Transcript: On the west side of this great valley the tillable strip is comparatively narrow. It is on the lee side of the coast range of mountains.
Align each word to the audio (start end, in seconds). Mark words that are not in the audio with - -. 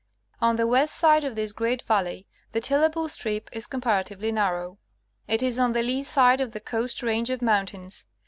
On 0.41 0.55
the 0.55 0.65
west 0.65 0.95
side 0.95 1.23
of 1.23 1.35
this 1.35 1.51
great 1.51 1.83
valley 1.83 2.25
the 2.53 2.59
tillable 2.59 3.07
strip 3.07 3.51
is 3.53 3.67
comparatively 3.67 4.31
narrow. 4.31 4.79
It 5.27 5.43
is 5.43 5.59
on 5.59 5.73
the 5.73 5.83
lee 5.83 6.01
side 6.01 6.41
of 6.41 6.53
the 6.53 6.59
coast 6.59 7.03
range 7.03 7.29
of 7.29 7.43
mountains. 7.43 8.07